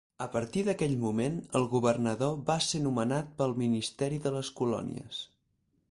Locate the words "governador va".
1.73-2.57